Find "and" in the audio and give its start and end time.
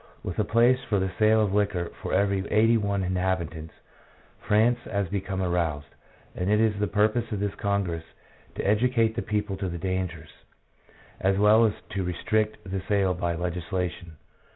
6.35-6.49